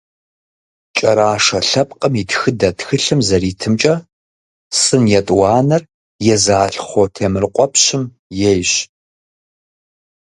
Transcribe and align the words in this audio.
«КӀэрашэ 0.97 1.59
лъэпкъым 1.67 2.13
и 2.21 2.23
тхыдэ» 2.29 2.69
тхылъым 2.77 3.19
зэритымкӀэ, 3.27 3.95
сын 4.81 5.03
етӀуанэр 5.19 5.81
езы 6.33 6.53
Алъхъо 6.63 7.03
Темрыкъуэпщым 7.13 8.03
ейщ. 8.51 8.71